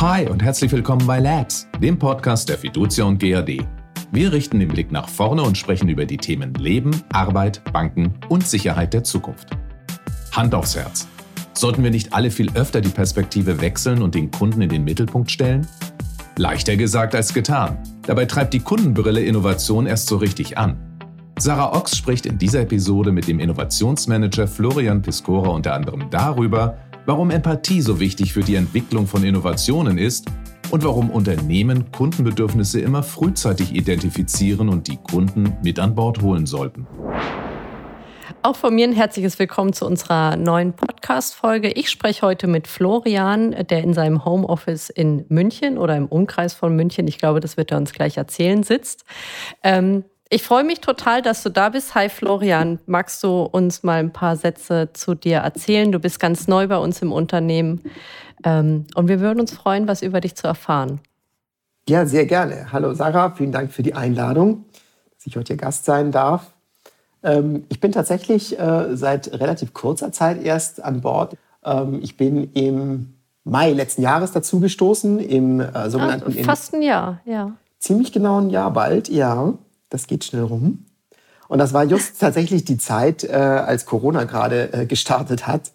[0.00, 3.66] Hi und herzlich willkommen bei Labs, dem Podcast der Fiducia und GAD.
[4.12, 8.46] Wir richten den Blick nach vorne und sprechen über die Themen Leben, Arbeit, Banken und
[8.46, 9.48] Sicherheit der Zukunft.
[10.30, 11.08] Hand aufs Herz.
[11.52, 15.32] Sollten wir nicht alle viel öfter die Perspektive wechseln und den Kunden in den Mittelpunkt
[15.32, 15.66] stellen?
[16.36, 17.78] Leichter gesagt als getan.
[18.06, 20.76] Dabei treibt die Kundenbrille Innovation erst so richtig an.
[21.40, 26.78] Sarah Ochs spricht in dieser Episode mit dem Innovationsmanager Florian Piscora unter anderem darüber,
[27.08, 30.30] warum Empathie so wichtig für die Entwicklung von Innovationen ist
[30.70, 36.86] und warum Unternehmen Kundenbedürfnisse immer frühzeitig identifizieren und die Kunden mit an Bord holen sollten.
[38.42, 41.70] Auch von mir ein herzliches Willkommen zu unserer neuen Podcast-Folge.
[41.70, 46.76] Ich spreche heute mit Florian, der in seinem Homeoffice in München oder im Umkreis von
[46.76, 49.06] München, ich glaube, das wird er uns gleich erzählen, sitzt.
[49.62, 51.94] Ähm, ich freue mich total, dass du da bist.
[51.94, 55.90] Hi Florian, magst du uns mal ein paar Sätze zu dir erzählen?
[55.90, 57.80] Du bist ganz neu bei uns im Unternehmen
[58.44, 61.00] ähm, und wir würden uns freuen, was über dich zu erfahren.
[61.88, 62.70] Ja, sehr gerne.
[62.72, 64.66] Hallo Sarah, vielen Dank für die Einladung,
[65.14, 66.52] dass ich heute hier Gast sein darf.
[67.22, 71.36] Ähm, ich bin tatsächlich äh, seit relativ kurzer Zeit erst an Bord.
[71.64, 76.36] Ähm, ich bin im Mai letzten Jahres dazugestoßen, im äh, sogenannten...
[76.38, 77.52] Ah, fast ein Jahr, ja.
[77.78, 79.54] Ziemlich genau ein Jahr bald, ja.
[79.90, 80.84] Das geht schnell rum.
[81.48, 85.72] Und das war just tatsächlich die Zeit, äh, als Corona gerade äh, gestartet hat.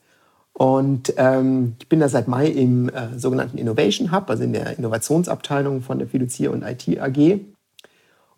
[0.53, 4.77] Und ähm, ich bin da seit Mai im äh, sogenannten Innovation Hub, also in der
[4.77, 7.39] Innovationsabteilung von der Fiducier und IT AG.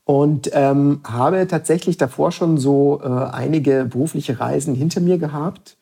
[0.06, 5.78] Und ähm, habe tatsächlich davor schon so äh, einige berufliche Reisen hinter mir gehabt.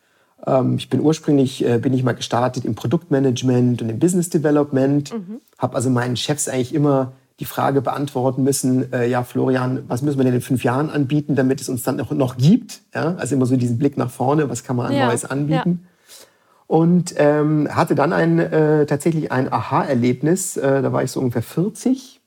[0.47, 5.13] Ähm, ich bin ursprünglich, äh, bin ich mal gestartet im Produktmanagement und im Business Development.
[5.13, 5.41] Mhm.
[5.59, 10.17] Habe also meinen Chefs eigentlich immer die Frage beantworten müssen, äh, ja, Florian, was müssen
[10.17, 12.81] wir denn in fünf Jahren anbieten, damit es uns dann noch, noch gibt?
[12.93, 13.15] Ja?
[13.15, 15.81] Also immer so diesen Blick nach vorne, was kann man an ja, Neues anbieten?
[15.83, 15.89] Ja.
[16.67, 21.43] Und ähm, hatte dann ein, äh, tatsächlich ein Aha-Erlebnis, äh, da war ich so ungefähr
[21.43, 22.21] 40.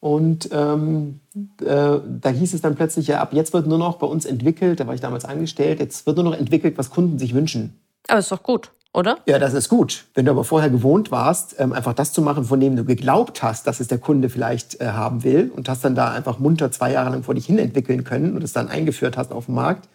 [0.00, 1.20] Und ähm,
[1.62, 4.80] äh, da hieß es dann plötzlich, ja, ab jetzt wird nur noch bei uns entwickelt,
[4.80, 7.80] da war ich damals angestellt, jetzt wird nur noch entwickelt, was Kunden sich wünschen.
[8.08, 9.18] Aber ist doch gut oder?
[9.26, 10.04] Ja, das ist gut.
[10.14, 13.42] Wenn du aber vorher gewohnt warst, ähm, einfach das zu machen, von dem du geglaubt
[13.42, 16.70] hast, dass es der Kunde vielleicht äh, haben will und hast dann da einfach munter
[16.70, 19.56] zwei Jahre lang vor dich hin entwickeln können und es dann eingeführt hast auf dem
[19.56, 19.88] Markt,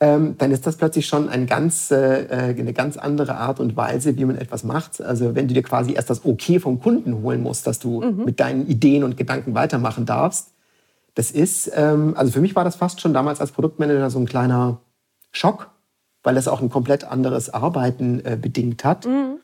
[0.00, 3.76] ähm, dann ist das plötzlich schon ein ganz, äh, äh, eine ganz andere Art und
[3.76, 5.02] Weise, wie man etwas macht.
[5.02, 8.24] Also wenn du dir quasi erst das Okay vom Kunden holen musst, dass du mhm.
[8.24, 10.52] mit deinen Ideen und Gedanken weitermachen darfst,
[11.14, 14.26] das ist, ähm, also für mich war das fast schon damals als Produktmanager so ein
[14.26, 14.78] kleiner
[15.30, 15.70] Schock,
[16.24, 19.06] weil das auch ein komplett anderes Arbeiten äh, bedingt hat.
[19.06, 19.36] Mhm.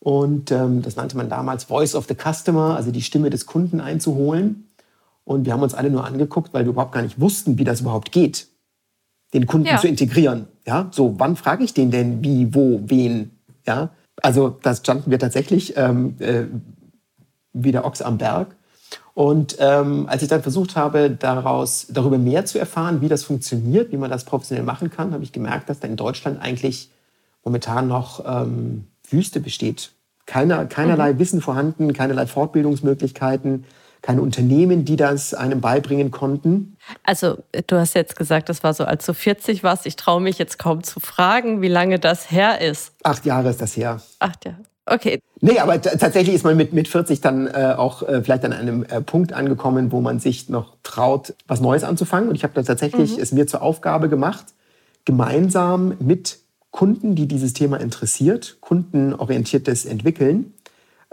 [0.00, 3.80] Und ähm, das nannte man damals Voice of the Customer, also die Stimme des Kunden
[3.80, 4.68] einzuholen.
[5.24, 7.82] Und wir haben uns alle nur angeguckt, weil wir überhaupt gar nicht wussten, wie das
[7.82, 8.48] überhaupt geht,
[9.32, 9.78] den Kunden ja.
[9.78, 10.48] zu integrieren.
[10.66, 13.30] Ja, so wann frage ich den denn, wie, wo, wen?
[13.64, 13.90] Ja,
[14.20, 16.44] also da standen wir tatsächlich ähm, äh,
[17.52, 18.56] wie der Ochs am Berg
[19.14, 23.92] und ähm, als ich dann versucht habe, daraus, darüber mehr zu erfahren, wie das funktioniert,
[23.92, 26.90] wie man das professionell machen kann, habe ich gemerkt, dass da in Deutschland eigentlich
[27.44, 29.92] momentan noch ähm, Wüste besteht.
[30.24, 31.18] Keiner, keinerlei mhm.
[31.18, 33.66] Wissen vorhanden, keinerlei Fortbildungsmöglichkeiten,
[34.00, 36.76] keine Unternehmen, die das einem beibringen konnten.
[37.04, 39.86] Also du hast jetzt gesagt, das war so, als du 40 warst.
[39.86, 42.94] Ich traue mich jetzt kaum zu fragen, wie lange das her ist.
[43.04, 44.00] Acht Jahre ist das her.
[44.18, 44.62] Acht Jahre.
[44.84, 45.20] Okay.
[45.40, 48.84] Nee, aber tatsächlich ist man mit, mit 40 dann äh, auch äh, vielleicht an einem
[48.84, 52.28] äh, Punkt angekommen, wo man sich noch traut, was Neues anzufangen.
[52.28, 53.22] Und ich habe da tatsächlich mhm.
[53.22, 54.46] es mir zur Aufgabe gemacht,
[55.04, 56.38] gemeinsam mit
[56.70, 60.54] Kunden, die dieses Thema interessiert, kundenorientiertes Entwickeln,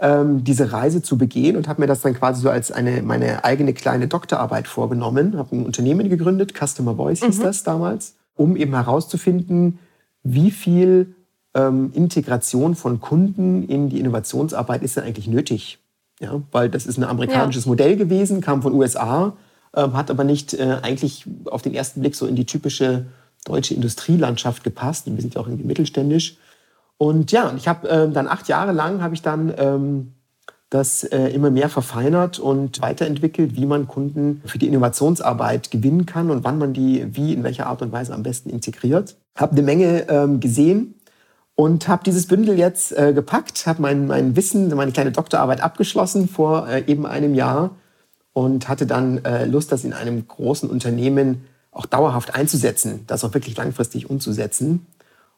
[0.00, 3.44] ähm, diese Reise zu begehen und habe mir das dann quasi so als eine, meine
[3.44, 5.36] eigene kleine Doktorarbeit vorgenommen.
[5.36, 7.42] Habe ein Unternehmen gegründet, Customer Voice hieß mhm.
[7.42, 9.78] das damals, um eben herauszufinden,
[10.24, 11.14] wie viel
[11.54, 15.78] ähm, Integration von Kunden in die Innovationsarbeit ist denn eigentlich nötig?
[16.20, 17.70] Ja, weil das ist ein amerikanisches ja.
[17.70, 19.32] Modell gewesen, kam von USA,
[19.74, 23.06] ähm, hat aber nicht äh, eigentlich auf den ersten Blick so in die typische
[23.44, 25.06] deutsche Industrielandschaft gepasst.
[25.06, 26.36] Und wir sind ja auch irgendwie mittelständisch.
[26.98, 30.12] Und ja, ich habe äh, dann acht Jahre lang habe ich dann ähm,
[30.68, 36.30] das äh, immer mehr verfeinert und weiterentwickelt, wie man Kunden für die Innovationsarbeit gewinnen kann
[36.30, 39.16] und wann man die wie in welcher Art und Weise am besten integriert.
[39.34, 40.94] Habe eine Menge ähm, gesehen,
[41.60, 46.26] und habe dieses Bündel jetzt äh, gepackt, habe mein, mein Wissen, meine kleine Doktorarbeit abgeschlossen
[46.26, 47.76] vor äh, eben einem Jahr
[48.32, 53.34] und hatte dann äh, Lust, das in einem großen Unternehmen auch dauerhaft einzusetzen, das auch
[53.34, 54.86] wirklich langfristig umzusetzen.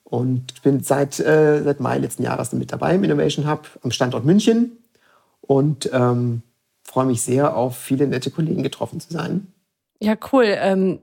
[0.04, 4.24] Und bin seit, äh, seit Mai letzten Jahres mit dabei im Innovation Hub am Standort
[4.24, 4.78] München
[5.40, 6.42] und ähm,
[6.84, 9.48] freue mich sehr, auf viele nette Kollegen getroffen zu sein.
[9.98, 10.44] Ja, cool.
[10.46, 11.00] Ähm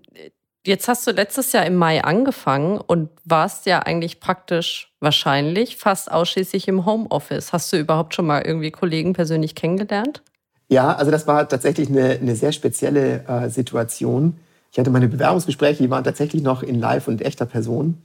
[0.65, 6.11] Jetzt hast du letztes Jahr im Mai angefangen und warst ja eigentlich praktisch wahrscheinlich fast
[6.11, 7.53] ausschließlich im Homeoffice.
[7.53, 10.21] Hast du überhaupt schon mal irgendwie Kollegen persönlich kennengelernt?
[10.67, 14.37] Ja, also das war tatsächlich eine, eine sehr spezielle äh, Situation.
[14.71, 18.01] Ich hatte meine Bewerbungsgespräche, die waren tatsächlich noch in Live und echter Person.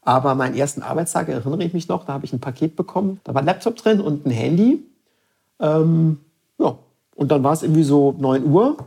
[0.00, 3.20] Aber meinen ersten Arbeitstag erinnere ich mich noch, da habe ich ein Paket bekommen.
[3.24, 4.82] Da war ein Laptop drin und ein Handy.
[5.60, 6.20] Ähm,
[6.58, 6.78] ja,
[7.14, 8.78] und dann war es irgendwie so 9 Uhr.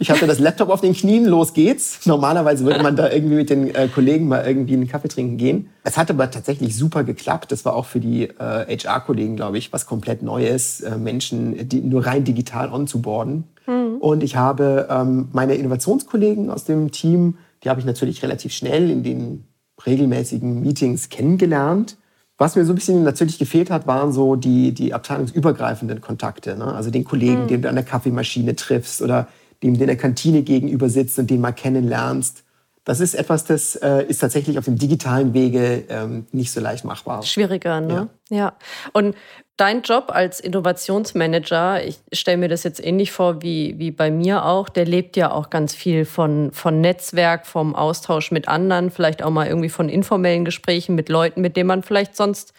[0.00, 2.06] Ich hatte das Laptop auf den Knien, los geht's.
[2.06, 5.68] Normalerweise würde man da irgendwie mit den äh, Kollegen mal irgendwie einen Kaffee trinken gehen.
[5.84, 7.52] Es hat aber tatsächlich super geklappt.
[7.52, 11.82] Das war auch für die äh, HR-Kollegen, glaube ich, was komplett Neues, äh, Menschen die
[11.82, 13.44] nur rein digital onzuboarden.
[13.66, 13.98] Mhm.
[14.00, 18.88] Und ich habe ähm, meine Innovationskollegen aus dem Team, die habe ich natürlich relativ schnell
[18.88, 19.44] in den
[19.84, 21.98] regelmäßigen Meetings kennengelernt.
[22.38, 26.56] Was mir so ein bisschen natürlich gefehlt hat, waren so die, die abteilungsübergreifenden Kontakte.
[26.56, 26.72] Ne?
[26.72, 27.48] Also den Kollegen, mhm.
[27.48, 29.28] den du an der Kaffeemaschine triffst oder
[29.62, 32.44] dem du in der Kantine gegenüber sitzt und den mal kennenlernst.
[32.84, 36.84] Das ist etwas, das äh, ist tatsächlich auf dem digitalen Wege ähm, nicht so leicht
[36.84, 37.22] machbar.
[37.22, 38.08] Schwieriger, ne?
[38.30, 38.36] Ja.
[38.36, 38.52] ja.
[38.92, 39.14] Und
[39.60, 44.46] dein Job als Innovationsmanager, ich stelle mir das jetzt ähnlich vor wie, wie bei mir
[44.46, 49.22] auch, der lebt ja auch ganz viel von, von Netzwerk, vom Austausch mit anderen, vielleicht
[49.22, 52.54] auch mal irgendwie von informellen Gesprächen mit Leuten, mit denen man vielleicht sonst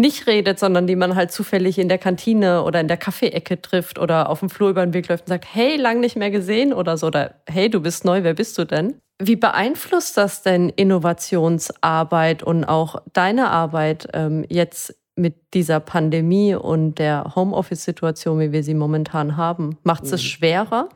[0.00, 3.98] nicht redet, sondern die man halt zufällig in der Kantine oder in der Kaffeeecke trifft
[3.98, 6.72] oder auf dem Flur über den Weg läuft und sagt, hey, lang nicht mehr gesehen
[6.72, 8.94] oder so, oder hey, du bist neu, wer bist du denn?
[9.22, 16.98] Wie beeinflusst das denn Innovationsarbeit und auch deine Arbeit ähm, jetzt mit dieser Pandemie und
[16.98, 19.76] der Homeoffice-Situation, wie wir sie momentan haben?
[19.82, 20.16] Macht es mhm.
[20.16, 20.88] schwerer?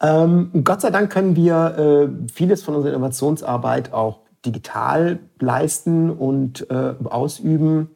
[0.00, 6.70] Ähm, Gott sei Dank können wir äh, vieles von unserer Innovationsarbeit auch digital leisten und
[6.70, 7.90] äh, ausüben.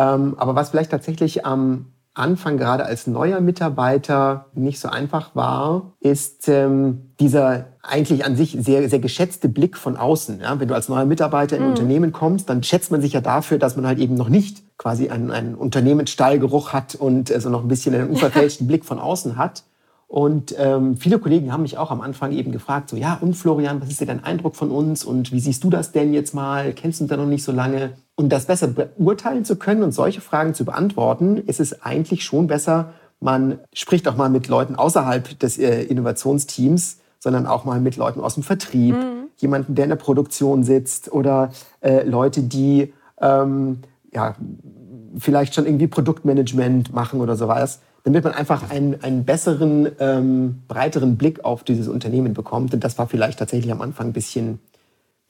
[0.00, 5.92] Ähm, aber was vielleicht tatsächlich am Anfang gerade als neuer Mitarbeiter nicht so einfach war,
[6.00, 10.40] ist ähm, dieser eigentlich an sich sehr, sehr geschätzte Blick von außen.
[10.40, 10.58] Ja?
[10.58, 11.74] Wenn du als neuer Mitarbeiter in ein mhm.
[11.74, 15.08] Unternehmen kommst, dann schätzt man sich ja dafür, dass man halt eben noch nicht quasi
[15.08, 19.64] einen, einen Unternehmensstallgeruch hat und also noch ein bisschen einen unverfälschten Blick von außen hat.
[20.08, 23.80] Und ähm, viele Kollegen haben mich auch am Anfang eben gefragt, so ja, und Florian,
[23.80, 26.72] was ist denn dein Eindruck von uns und wie siehst du das denn jetzt mal?
[26.72, 27.92] Kennst du uns da noch nicht so lange?
[28.20, 32.48] Und das besser beurteilen zu können und solche Fragen zu beantworten, ist es eigentlich schon
[32.48, 37.96] besser, man spricht auch mal mit Leuten außerhalb des äh, Innovationsteams, sondern auch mal mit
[37.96, 39.28] Leuten aus dem Vertrieb, mhm.
[39.38, 41.50] jemanden, der in der Produktion sitzt oder
[41.80, 43.78] äh, Leute, die ähm,
[44.12, 44.34] ja,
[45.18, 51.16] vielleicht schon irgendwie Produktmanagement machen oder sowas damit man einfach einen, einen besseren, ähm, breiteren
[51.16, 52.72] Blick auf dieses Unternehmen bekommt.
[52.72, 54.58] Und das war vielleicht tatsächlich am Anfang ein bisschen,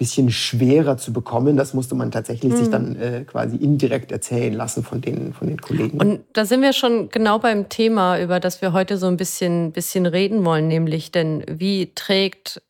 [0.00, 1.58] bisschen schwerer zu bekommen.
[1.58, 2.56] Das musste man tatsächlich mhm.
[2.56, 6.00] sich dann äh, quasi indirekt erzählen lassen von den, von den Kollegen.
[6.00, 9.72] Und da sind wir schon genau beim Thema, über das wir heute so ein bisschen,
[9.72, 12.62] bisschen reden wollen, nämlich denn wie trägt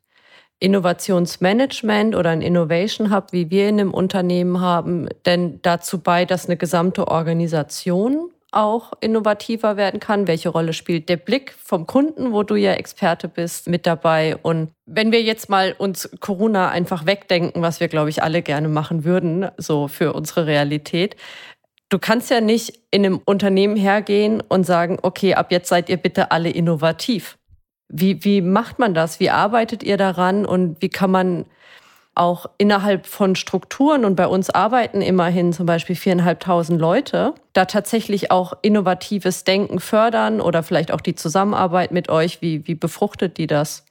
[0.59, 6.47] Innovationsmanagement oder ein Innovation Hub, wie wir in einem Unternehmen haben, denn dazu bei, dass
[6.47, 10.27] eine gesamte Organisation auch innovativer werden kann?
[10.27, 14.37] Welche Rolle spielt der Blick vom Kunden, wo du ja Experte bist, mit dabei?
[14.37, 18.69] Und wenn wir jetzt mal uns Corona einfach wegdenken, was wir, glaube ich, alle gerne
[18.69, 21.17] machen würden, so für unsere Realität.
[21.89, 25.97] Du kannst ja nicht in einem Unternehmen hergehen und sagen, okay, ab jetzt seid ihr
[25.97, 27.37] bitte alle innovativ.
[27.89, 29.19] Wie, wie macht man das?
[29.19, 31.47] Wie arbeitet ihr daran und wie kann man
[32.21, 38.31] auch innerhalb von Strukturen und bei uns arbeiten immerhin zum Beispiel viereinhalbtausend Leute, da tatsächlich
[38.31, 43.47] auch innovatives Denken fördern oder vielleicht auch die Zusammenarbeit mit euch, wie, wie befruchtet die
[43.47, 43.85] das?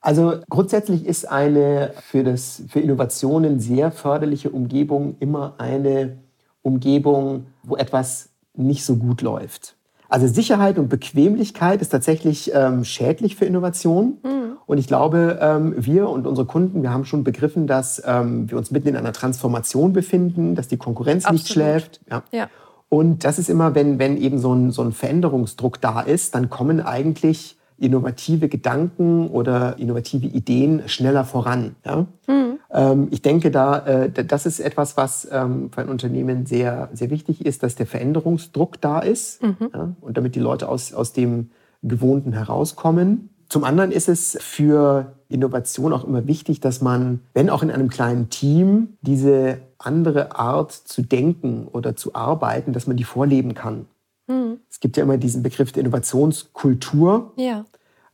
[0.00, 6.16] Also grundsätzlich ist eine für, das, für Innovationen sehr förderliche Umgebung immer eine
[6.62, 9.76] Umgebung, wo etwas nicht so gut läuft.
[10.12, 14.18] Also Sicherheit und Bequemlichkeit ist tatsächlich ähm, schädlich für Innovation.
[14.22, 14.58] Mhm.
[14.66, 18.58] Und ich glaube, ähm, wir und unsere Kunden, wir haben schon begriffen, dass ähm, wir
[18.58, 21.40] uns mitten in einer Transformation befinden, dass die Konkurrenz Absolut.
[21.40, 22.00] nicht schläft.
[22.10, 22.22] Ja.
[22.30, 22.50] ja.
[22.90, 26.50] Und das ist immer, wenn, wenn eben so ein, so ein Veränderungsdruck da ist, dann
[26.50, 31.76] kommen eigentlich innovative Gedanken oder innovative Ideen schneller voran.
[31.84, 32.06] Ja?
[32.26, 32.58] Mhm.
[32.70, 37.10] Ähm, ich denke, da, äh, das ist etwas, was ähm, für ein Unternehmen sehr, sehr
[37.10, 39.70] wichtig ist, dass der Veränderungsdruck da ist mhm.
[39.72, 39.96] ja?
[40.00, 41.50] und damit die Leute aus, aus dem
[41.82, 43.30] Gewohnten herauskommen.
[43.48, 47.90] Zum anderen ist es für Innovation auch immer wichtig, dass man, wenn auch in einem
[47.90, 53.86] kleinen Team, diese andere Art zu denken oder zu arbeiten, dass man die vorleben kann.
[54.26, 54.58] Mhm.
[54.70, 57.32] Es gibt ja immer diesen Begriff der Innovationskultur.
[57.36, 57.64] Ja.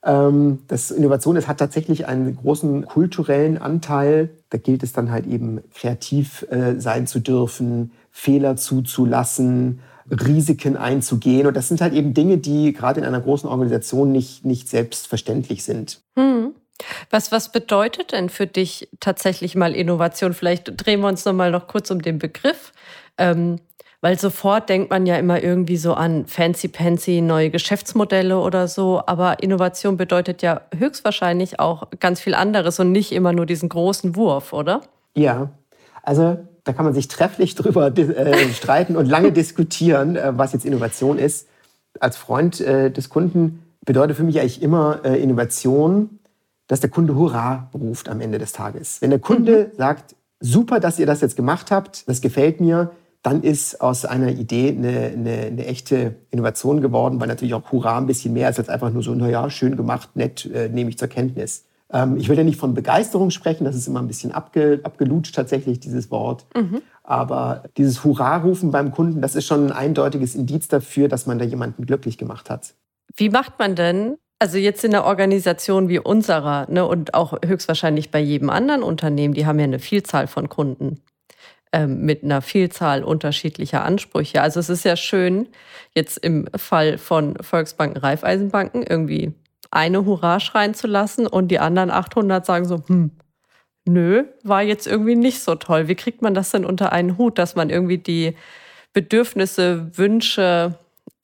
[0.02, 4.30] Ähm, das Innovation es hat tatsächlich einen großen kulturellen Anteil.
[4.50, 11.46] Da gilt es dann halt eben kreativ äh, sein zu dürfen, Fehler zuzulassen, Risiken einzugehen.
[11.46, 15.64] Und das sind halt eben Dinge, die gerade in einer großen Organisation nicht, nicht selbstverständlich
[15.64, 16.00] sind.
[16.16, 16.54] Hm.
[17.10, 20.32] Was, was bedeutet denn für dich tatsächlich mal Innovation?
[20.32, 22.72] Vielleicht drehen wir uns noch mal noch kurz um den Begriff.
[23.18, 23.56] Ähm,
[24.00, 29.02] weil sofort denkt man ja immer irgendwie so an fancy pancy neue Geschäftsmodelle oder so.
[29.06, 34.14] Aber Innovation bedeutet ja höchstwahrscheinlich auch ganz viel anderes und nicht immer nur diesen großen
[34.14, 34.82] Wurf, oder?
[35.16, 35.50] Ja,
[36.02, 40.64] also da kann man sich trefflich drüber äh, streiten und lange diskutieren, äh, was jetzt
[40.64, 41.48] Innovation ist.
[41.98, 46.20] Als Freund äh, des Kunden bedeutet für mich eigentlich immer äh, Innovation,
[46.68, 49.00] dass der Kunde Hurra ruft am Ende des Tages.
[49.00, 49.76] Wenn der Kunde mhm.
[49.76, 52.90] sagt, super, dass ihr das jetzt gemacht habt, das gefällt mir,
[53.22, 57.98] dann ist aus einer Idee eine, eine, eine, echte Innovation geworden, weil natürlich auch Hurra
[57.98, 60.98] ein bisschen mehr ist als einfach nur so, naja, schön gemacht, nett, äh, nehme ich
[60.98, 61.64] zur Kenntnis.
[61.92, 65.34] Ähm, ich will ja nicht von Begeisterung sprechen, das ist immer ein bisschen abge, abgelutscht
[65.34, 66.46] tatsächlich, dieses Wort.
[66.56, 66.82] Mhm.
[67.02, 71.44] Aber dieses Hurra-Rufen beim Kunden, das ist schon ein eindeutiges Indiz dafür, dass man da
[71.44, 72.74] jemanden glücklich gemacht hat.
[73.16, 78.10] Wie macht man denn, also jetzt in einer Organisation wie unserer ne, und auch höchstwahrscheinlich
[78.10, 81.00] bei jedem anderen Unternehmen, die haben ja eine Vielzahl von Kunden
[81.86, 84.42] mit einer Vielzahl unterschiedlicher Ansprüche.
[84.42, 85.48] Also es ist ja schön,
[85.94, 89.34] jetzt im Fall von Volksbanken, Raiffeisenbanken irgendwie
[89.70, 93.10] eine Hurra schreien zu lassen und die anderen 800 sagen so, hm,
[93.84, 95.88] nö, war jetzt irgendwie nicht so toll.
[95.88, 98.36] Wie kriegt man das denn unter einen Hut, dass man irgendwie die
[98.92, 100.78] Bedürfnisse, Wünsche,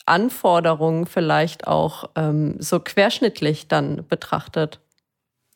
[0.06, 4.80] Anforderungen vielleicht auch ähm, so querschnittlich dann betrachtet?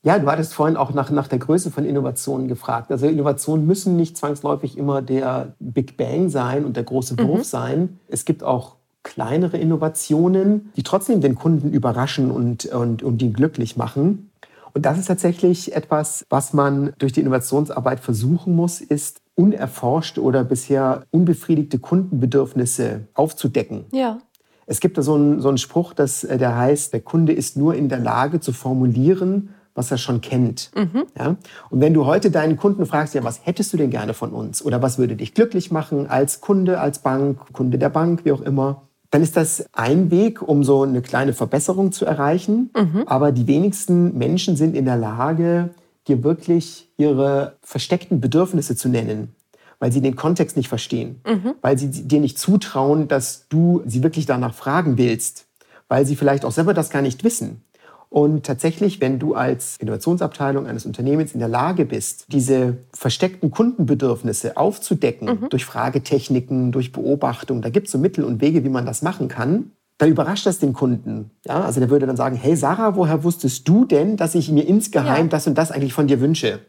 [0.02, 2.92] Ja, du hattest vorhin auch nach, nach der Größe von Innovationen gefragt.
[2.92, 7.44] Also Innovationen müssen nicht zwangsläufig immer der Big Bang sein und der große Wurf mhm.
[7.44, 7.98] sein.
[8.08, 13.76] Es gibt auch kleinere Innovationen, die trotzdem den Kunden überraschen und, und, und ihn glücklich
[13.76, 14.30] machen.
[14.74, 20.44] Und das ist tatsächlich etwas, was man durch die Innovationsarbeit versuchen muss, ist unerforschte oder
[20.44, 23.86] bisher unbefriedigte Kundenbedürfnisse aufzudecken.
[23.92, 24.18] Ja.
[24.66, 27.56] Es gibt da so einen, so einen Spruch, dass, äh, der heißt, der Kunde ist
[27.56, 30.70] nur in der Lage zu formulieren, was er schon kennt.
[30.76, 31.06] Mhm.
[31.16, 31.36] Ja?
[31.70, 34.62] Und wenn du heute deinen Kunden fragst, ja, was hättest du denn gerne von uns?
[34.62, 38.42] Oder was würde dich glücklich machen als Kunde, als Bank, Kunde der Bank, wie auch
[38.42, 42.70] immer, dann ist das ein Weg, um so eine kleine Verbesserung zu erreichen.
[42.76, 43.04] Mhm.
[43.06, 45.70] Aber die wenigsten Menschen sind in der Lage,
[46.08, 49.34] dir wirklich ihre versteckten Bedürfnisse zu nennen,
[49.78, 51.54] weil sie den Kontext nicht verstehen, mhm.
[51.62, 55.46] weil sie dir nicht zutrauen, dass du sie wirklich danach fragen willst,
[55.88, 57.62] weil sie vielleicht auch selber das gar nicht wissen.
[58.10, 64.56] Und tatsächlich, wenn du als Innovationsabteilung eines Unternehmens in der Lage bist, diese versteckten Kundenbedürfnisse
[64.56, 65.48] aufzudecken mhm.
[65.50, 69.28] durch Fragetechniken, durch Beobachtung, da gibt es so Mittel und Wege, wie man das machen
[69.28, 71.32] kann, dann überrascht das den Kunden.
[71.44, 74.66] Ja, also der würde dann sagen, hey Sarah, woher wusstest du denn, dass ich mir
[74.66, 75.28] insgeheim ja.
[75.28, 76.60] das und das eigentlich von dir wünsche?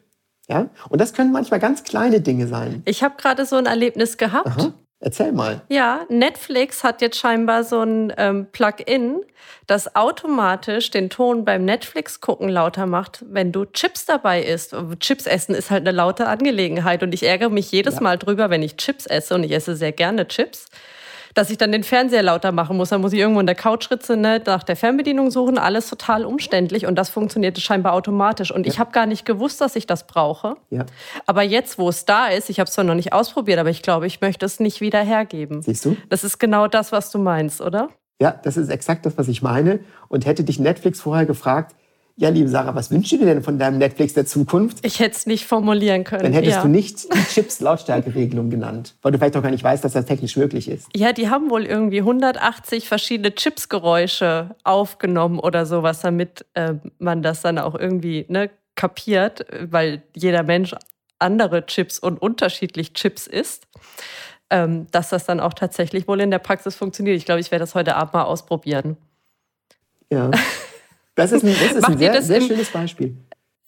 [0.50, 0.70] Ja?
[0.90, 2.82] Und das können manchmal ganz kleine Dinge sein.
[2.86, 4.48] Ich habe gerade so ein Erlebnis gehabt.
[4.48, 4.74] Aha.
[5.02, 5.62] Erzähl mal.
[5.70, 9.22] Ja, Netflix hat jetzt scheinbar so ein ähm, Plugin,
[9.66, 14.76] das automatisch den Ton beim Netflix gucken lauter macht, wenn du Chips dabei isst.
[15.00, 18.02] Chips essen ist halt eine laute Angelegenheit und ich ärgere mich jedes ja.
[18.02, 20.68] Mal drüber, wenn ich Chips esse und ich esse sehr gerne Chips
[21.34, 22.90] dass ich dann den Fernseher lauter machen muss.
[22.90, 25.58] Dann muss ich irgendwo in der Couchritze ne, nach der Fernbedienung suchen.
[25.58, 28.52] Alles total umständlich und das funktionierte scheinbar automatisch.
[28.52, 28.72] Und ja.
[28.72, 30.56] ich habe gar nicht gewusst, dass ich das brauche.
[30.70, 30.86] Ja.
[31.26, 33.82] Aber jetzt, wo es da ist, ich habe es zwar noch nicht ausprobiert, aber ich
[33.82, 35.62] glaube, ich möchte es nicht wieder hergeben.
[35.62, 35.98] Siehst du?
[36.10, 37.90] Das ist genau das, was du meinst, oder?
[38.22, 39.80] Ja, das ist exakt das, was ich meine.
[40.10, 41.76] Und hätte dich Netflix vorher gefragt,
[42.20, 44.86] ja, liebe Sarah, was wünschst du dir denn von deinem Netflix der Zukunft?
[44.86, 46.24] Ich hätte es nicht formulieren können.
[46.24, 46.62] Dann hättest ja.
[46.62, 50.36] du nicht die Chips-Lautstärkeregelung genannt, weil du vielleicht auch gar nicht weißt, dass das technisch
[50.36, 50.90] möglich ist.
[50.94, 57.42] Ja, die haben wohl irgendwie 180 verschiedene Chips-Geräusche aufgenommen oder sowas, damit äh, man das
[57.42, 60.76] dann auch irgendwie ne, kapiert, weil jeder Mensch
[61.20, 63.66] andere Chips und unterschiedlich Chips isst.
[64.50, 67.16] Ähm, dass das dann auch tatsächlich wohl in der Praxis funktioniert.
[67.16, 68.98] Ich glaube, ich werde das heute Abend mal ausprobieren.
[70.12, 70.32] Ja.
[71.20, 73.16] Das ist ein, das ist ein sehr, sehr schönes Beispiel.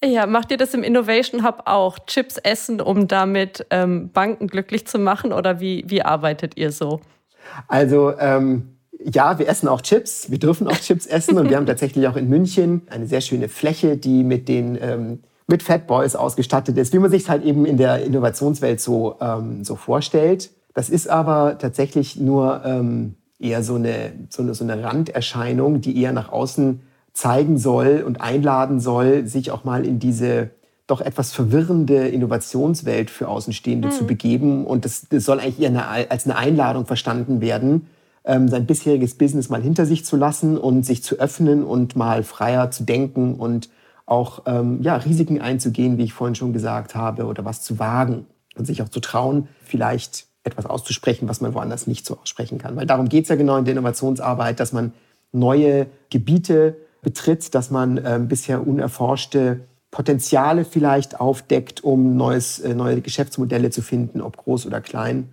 [0.04, 1.98] Ja, macht ihr das im Innovation Hub auch?
[2.06, 5.32] Chips essen, um damit ähm, Banken glücklich zu machen?
[5.32, 7.00] Oder wie, wie arbeitet ihr so?
[7.68, 10.30] Also, ähm, ja, wir essen auch Chips.
[10.30, 11.38] Wir dürfen auch Chips essen.
[11.38, 15.22] Und wir haben tatsächlich auch in München eine sehr schöne Fläche, die mit den ähm,
[15.46, 19.16] mit Fat Boys ausgestattet ist, wie man sich es halt eben in der Innovationswelt so,
[19.20, 20.50] ähm, so vorstellt.
[20.72, 26.00] Das ist aber tatsächlich nur ähm, eher so eine, so, eine, so eine Randerscheinung, die
[26.00, 26.80] eher nach außen
[27.12, 30.50] zeigen soll und einladen soll, sich auch mal in diese
[30.86, 33.92] doch etwas verwirrende Innovationswelt für Außenstehende mhm.
[33.92, 34.66] zu begeben.
[34.66, 37.86] Und das, das soll eigentlich eher eine, als eine Einladung verstanden werden,
[38.24, 42.22] ähm, sein bisheriges Business mal hinter sich zu lassen und sich zu öffnen und mal
[42.22, 43.68] freier zu denken und
[44.06, 48.26] auch ähm, ja, Risiken einzugehen, wie ich vorhin schon gesagt habe, oder was zu wagen
[48.56, 52.76] und sich auch zu trauen, vielleicht etwas auszusprechen, was man woanders nicht so aussprechen kann.
[52.76, 54.92] Weil darum geht es ja genau in der Innovationsarbeit, dass man
[55.32, 63.02] neue Gebiete betritt, dass man äh, bisher unerforschte Potenziale vielleicht aufdeckt, um neues, äh, neue
[63.02, 65.28] Geschäftsmodelle zu finden, ob groß oder klein.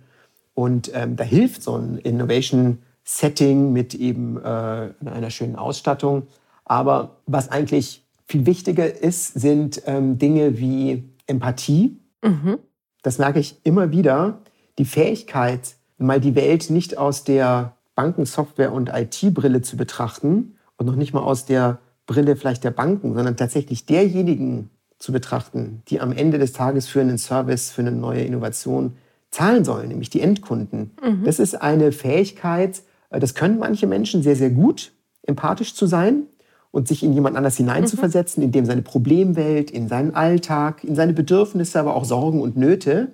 [0.52, 6.26] Und ähm, da hilft so ein Innovation-Setting mit eben äh, einer schönen Ausstattung.
[6.64, 11.98] Aber was eigentlich viel wichtiger ist, sind ähm, Dinge wie Empathie.
[12.22, 12.58] Mhm.
[13.02, 14.40] Das merke ich immer wieder.
[14.78, 20.96] Die Fähigkeit, mal die Welt nicht aus der Bankensoftware- und IT-Brille zu betrachten und noch
[20.96, 26.10] nicht mal aus der Brille vielleicht der Banken, sondern tatsächlich derjenigen zu betrachten, die am
[26.10, 28.94] Ende des Tages für einen Service, für eine neue Innovation
[29.30, 30.92] zahlen sollen, nämlich die Endkunden.
[31.04, 31.24] Mhm.
[31.24, 36.22] Das ist eine Fähigkeit, äh, das können manche Menschen sehr, sehr gut, empathisch zu sein
[36.70, 38.46] und sich in jemand anders hineinzuversetzen, mhm.
[38.46, 43.12] in dem seine Problemwelt, in seinen Alltag, in seine Bedürfnisse, aber auch Sorgen und Nöte.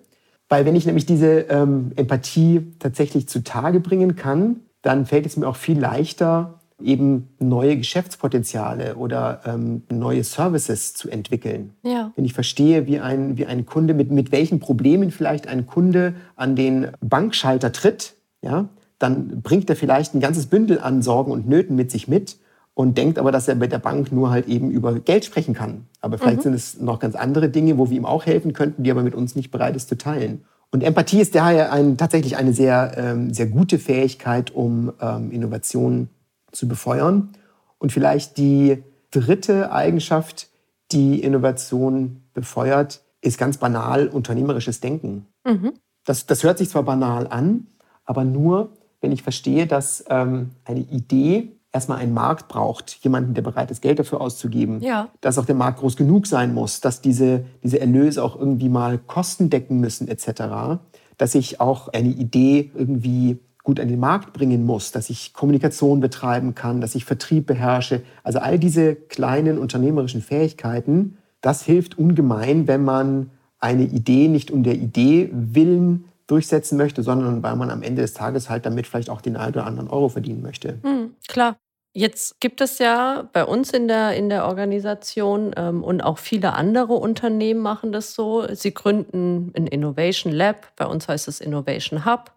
[0.48, 5.48] Weil wenn ich nämlich diese ähm, Empathie tatsächlich zutage bringen kann, dann fällt es mir
[5.48, 11.72] auch viel leichter, eben neue Geschäftspotenziale oder ähm, neue Services zu entwickeln.
[11.82, 12.12] Ja.
[12.16, 16.14] Wenn ich verstehe, wie ein, wie ein Kunde, mit, mit welchen Problemen vielleicht ein Kunde
[16.36, 18.68] an den Bankschalter tritt, ja,
[18.98, 22.38] dann bringt er vielleicht ein ganzes Bündel an Sorgen und Nöten mit sich mit
[22.74, 25.86] und denkt aber, dass er mit der Bank nur halt eben über Geld sprechen kann.
[26.02, 26.42] Aber vielleicht mhm.
[26.42, 29.14] sind es noch ganz andere Dinge, wo wir ihm auch helfen könnten, die aber mit
[29.14, 30.44] uns nicht bereit ist zu teilen.
[30.70, 36.10] Und Empathie ist daher ein, tatsächlich eine sehr, ähm, sehr gute Fähigkeit, um ähm, Innovationen
[36.56, 37.30] zu befeuern.
[37.78, 40.48] Und vielleicht die dritte Eigenschaft,
[40.92, 45.26] die Innovation befeuert, ist ganz banal unternehmerisches Denken.
[45.44, 45.74] Mhm.
[46.04, 47.66] Das, das hört sich zwar banal an,
[48.04, 48.70] aber nur,
[49.00, 53.82] wenn ich verstehe, dass ähm, eine Idee erstmal einen Markt braucht, jemanden, der bereit ist,
[53.82, 55.08] Geld dafür auszugeben, ja.
[55.20, 58.98] dass auch der Markt groß genug sein muss, dass diese, diese Erlöse auch irgendwie mal
[58.98, 60.80] Kosten decken müssen etc.,
[61.18, 65.98] dass ich auch eine Idee irgendwie gut an den Markt bringen muss, dass ich Kommunikation
[65.98, 68.02] betreiben kann, dass ich Vertrieb beherrsche.
[68.22, 74.62] Also all diese kleinen unternehmerischen Fähigkeiten, das hilft ungemein, wenn man eine Idee nicht um
[74.62, 79.10] der Idee willen durchsetzen möchte, sondern weil man am Ende des Tages halt damit vielleicht
[79.10, 80.78] auch den einen oder anderen Euro verdienen möchte.
[80.84, 81.56] Mhm, klar.
[81.92, 86.52] Jetzt gibt es ja bei uns in der, in der Organisation ähm, und auch viele
[86.52, 88.46] andere Unternehmen machen das so.
[88.54, 92.35] Sie gründen ein Innovation Lab, bei uns heißt es Innovation Hub.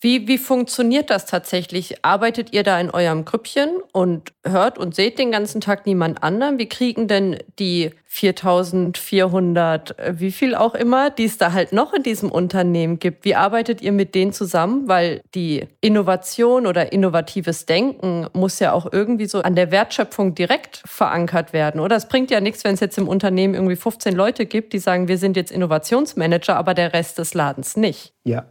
[0.00, 2.04] Wie, wie funktioniert das tatsächlich?
[2.04, 6.58] Arbeitet ihr da in eurem Grüppchen und hört und seht den ganzen Tag niemand anderen?
[6.58, 11.94] Wie kriegen denn die 4400, äh, wie viel auch immer, die es da halt noch
[11.94, 14.86] in diesem Unternehmen gibt, wie arbeitet ihr mit denen zusammen?
[14.86, 20.82] Weil die Innovation oder innovatives Denken muss ja auch irgendwie so an der Wertschöpfung direkt
[20.84, 21.96] verankert werden, oder?
[21.96, 25.08] Es bringt ja nichts, wenn es jetzt im Unternehmen irgendwie 15 Leute gibt, die sagen,
[25.08, 28.12] wir sind jetzt Innovationsmanager, aber der Rest des Ladens nicht.
[28.24, 28.44] Ja,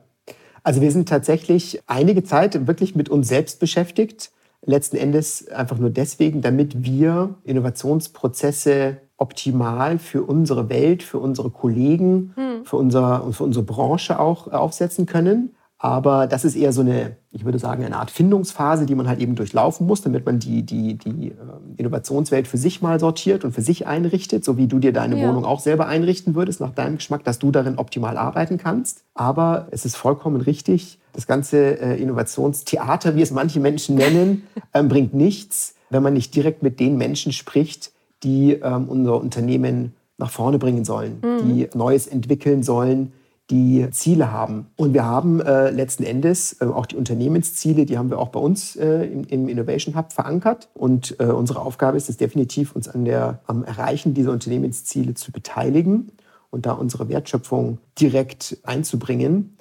[0.66, 4.32] also wir sind tatsächlich einige Zeit wirklich mit uns selbst beschäftigt.
[4.66, 12.34] Letzten Endes einfach nur deswegen, damit wir Innovationsprozesse optimal für unsere Welt, für unsere Kollegen,
[12.36, 12.66] hm.
[12.66, 15.56] für, unser, für unsere Branche auch aufsetzen können.
[15.86, 19.20] Aber das ist eher so eine, ich würde sagen, eine Art Findungsphase, die man halt
[19.20, 23.52] eben durchlaufen muss, damit man die, die, die ähm, Innovationswelt für sich mal sortiert und
[23.52, 25.28] für sich einrichtet, so wie du dir deine ja.
[25.28, 29.04] Wohnung auch selber einrichten würdest, nach deinem Geschmack, dass du darin optimal arbeiten kannst.
[29.14, 34.88] Aber es ist vollkommen richtig, das ganze äh, Innovationstheater, wie es manche Menschen nennen, ähm,
[34.88, 37.92] bringt nichts, wenn man nicht direkt mit den Menschen spricht,
[38.24, 41.54] die ähm, unser Unternehmen nach vorne bringen sollen, mhm.
[41.54, 43.14] die Neues entwickeln sollen,
[43.52, 44.68] die Ziele haben.
[44.76, 48.40] Und wir haben äh, letzten Endes äh, auch die Unternehmensziele, die haben wir auch bei
[48.40, 50.70] uns äh, im, im, Innovation Hub verankert.
[50.74, 55.32] Und äh, unsere Aufgabe ist es definitiv, uns an der, am Erreichen dieser Unternehmensziele zu
[55.32, 56.12] beteiligen
[56.50, 59.58] und da unsere Wertschöpfung direkt einzubringen.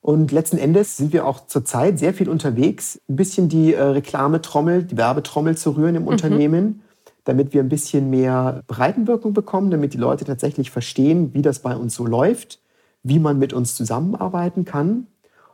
[0.00, 4.82] Und letzten Endes sind wir auch zurzeit sehr viel unterwegs, ein bisschen die äh, Reklametrommel,
[4.82, 6.08] die Werbetrommel zu rühren im mhm.
[6.08, 6.82] Unternehmen
[7.24, 11.76] damit wir ein bisschen mehr Breitenwirkung bekommen, damit die Leute tatsächlich verstehen, wie das bei
[11.76, 12.58] uns so läuft
[13.02, 15.06] wie man mit uns zusammenarbeiten kann.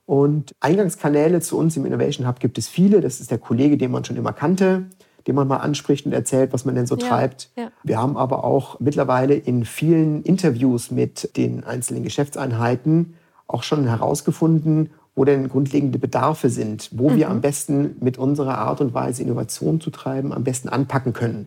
[0.07, 3.01] Und Eingangskanäle zu uns im Innovation Hub gibt es viele.
[3.01, 4.85] Das ist der Kollege, den man schon immer kannte,
[5.27, 7.51] den man mal anspricht und erzählt, was man denn so ja, treibt.
[7.57, 7.71] Ja.
[7.83, 13.15] Wir haben aber auch mittlerweile in vielen Interviews mit den einzelnen Geschäftseinheiten
[13.47, 17.17] auch schon herausgefunden, wo denn grundlegende Bedarfe sind, wo mhm.
[17.17, 21.47] wir am besten mit unserer Art und Weise Innovation zu treiben, am besten anpacken können.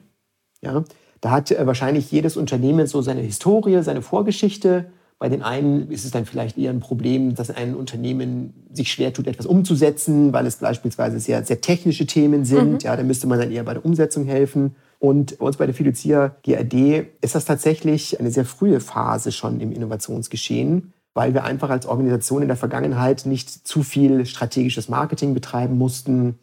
[0.62, 0.84] Ja?
[1.22, 6.06] Da hat äh, wahrscheinlich jedes Unternehmen so seine Historie, seine Vorgeschichte bei den einen ist
[6.06, 10.46] es dann vielleicht eher ein Problem, dass ein Unternehmen sich schwer tut, etwas umzusetzen, weil
[10.46, 12.72] es beispielsweise sehr, sehr technische Themen sind.
[12.74, 12.80] Mhm.
[12.82, 14.76] Ja, da müsste man dann eher bei der Umsetzung helfen.
[15.00, 19.60] Und bei uns bei der Fiducia GAD ist das tatsächlich eine sehr frühe Phase schon
[19.60, 25.34] im Innovationsgeschehen, weil wir einfach als Organisation in der Vergangenheit nicht zu viel strategisches Marketing
[25.34, 26.38] betreiben mussten.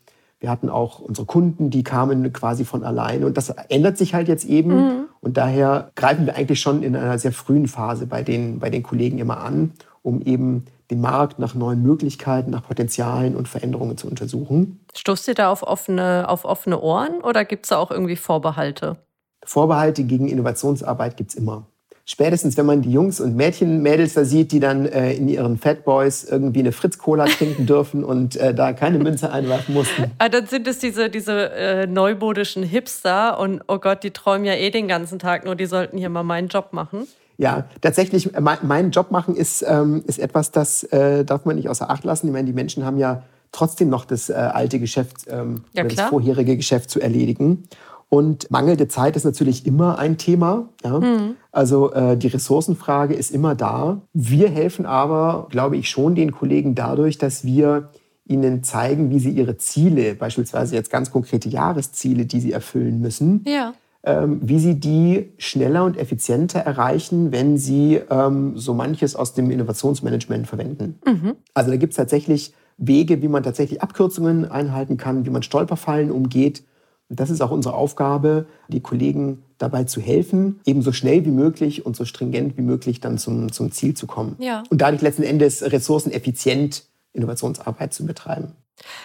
[0.45, 3.25] Wir hatten auch unsere Kunden, die kamen quasi von alleine.
[3.25, 4.75] Und das ändert sich halt jetzt eben.
[4.75, 5.05] Mhm.
[5.23, 8.83] Und daher greifen wir eigentlich schon in einer sehr frühen Phase bei den, bei den
[8.83, 14.07] Kollegen immer an, um eben den Markt nach neuen Möglichkeiten, nach Potenzialen und Veränderungen zu
[14.07, 14.85] untersuchen.
[14.95, 18.99] Stoßt ihr da auf offene, auf offene Ohren oder gibt es da auch irgendwie Vorbehalte?
[19.47, 21.65] Vorbehalte gegen Innovationsarbeit gibt es immer
[22.05, 25.59] spätestens wenn man die Jungs und Mädchen, Mädels da sieht, die dann äh, in ihren
[25.59, 30.11] Fat Boys irgendwie eine Fritz-Cola trinken dürfen und äh, da keine Münze einwerfen mussten.
[30.19, 34.55] Ah, dann sind es diese, diese äh, neumodischen Hipster und oh Gott, die träumen ja
[34.55, 37.07] eh den ganzen Tag, nur die sollten hier mal meinen Job machen.
[37.37, 41.57] Ja, tatsächlich, äh, mein, mein Job machen ist, ähm, ist etwas, das äh, darf man
[41.57, 42.27] nicht außer Acht lassen.
[42.27, 46.09] Ich meine, die Menschen haben ja trotzdem noch das äh, alte Geschäft, ähm, ja, das
[46.09, 47.69] vorherige Geschäft zu erledigen.
[48.15, 50.69] Und mangelnde Zeit ist natürlich immer ein Thema.
[50.85, 51.01] Ja?
[51.01, 51.35] Mhm.
[51.51, 54.03] Also äh, die Ressourcenfrage ist immer da.
[54.13, 57.91] Wir helfen aber, glaube ich, schon den Kollegen dadurch, dass wir
[58.25, 63.45] ihnen zeigen, wie sie ihre Ziele, beispielsweise jetzt ganz konkrete Jahresziele, die sie erfüllen müssen,
[63.49, 63.75] ja.
[64.05, 69.51] ähm, wie sie die schneller und effizienter erreichen, wenn sie ähm, so manches aus dem
[69.51, 71.01] Innovationsmanagement verwenden.
[71.05, 71.35] Mhm.
[71.53, 76.13] Also da gibt es tatsächlich Wege, wie man tatsächlich Abkürzungen einhalten kann, wie man Stolperfallen
[76.13, 76.63] umgeht
[77.09, 81.87] das ist auch unsere Aufgabe, die Kollegen dabei zu helfen, eben so schnell wie möglich
[81.87, 84.37] und so stringent wie möglich dann zum, zum Ziel zu kommen.
[84.39, 84.63] Ja.
[84.71, 88.57] Und dadurch letzten Endes ressourceneffizient Innovationsarbeit zu betreiben.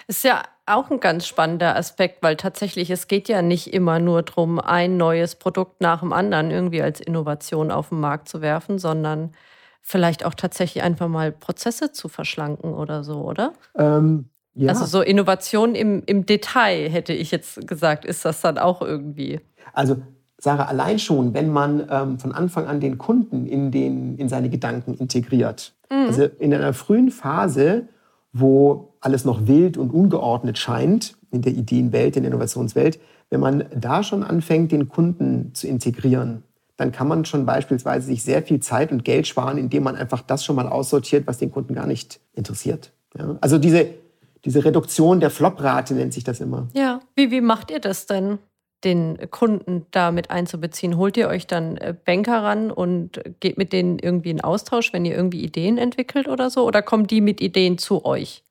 [0.08, 4.22] Ist ja auch ein ganz spannender Aspekt, weil tatsächlich es geht ja nicht immer nur
[4.22, 8.78] darum, ein neues Produkt nach dem anderen irgendwie als Innovation auf den Markt zu werfen,
[8.78, 9.32] sondern
[9.80, 13.52] vielleicht auch tatsächlich einfach mal Prozesse zu verschlanken oder so, oder?
[13.76, 14.28] Ähm,
[14.60, 14.68] ja.
[14.68, 19.40] Also so Innovation im, im Detail, hätte ich jetzt gesagt, ist das dann auch irgendwie.
[19.72, 19.96] Also
[20.38, 24.50] Sarah, allein schon, wenn man ähm, von Anfang an den Kunden in, den, in seine
[24.50, 25.72] Gedanken integriert.
[25.90, 26.06] Mhm.
[26.06, 27.88] Also in einer frühen Phase,
[28.32, 32.98] wo alles noch wild und ungeordnet scheint, in der Ideenwelt, in der Innovationswelt,
[33.30, 36.42] wenn man da schon anfängt, den Kunden zu integrieren,
[36.76, 40.22] dann kann man schon beispielsweise sich sehr viel Zeit und Geld sparen, indem man einfach
[40.22, 42.92] das schon mal aussortiert, was den Kunden gar nicht interessiert.
[43.16, 43.36] Ja?
[43.40, 43.88] Also diese
[44.44, 46.68] diese Reduktion der Flop-Rate nennt sich das immer.
[46.72, 48.38] Ja, wie, wie macht ihr das denn?
[48.84, 50.96] den Kunden damit einzubeziehen?
[50.96, 55.04] Holt ihr euch dann äh, Banker ran und geht mit denen irgendwie in Austausch, wenn
[55.04, 56.66] ihr irgendwie Ideen entwickelt oder so?
[56.66, 58.42] Oder kommen die mit Ideen zu euch?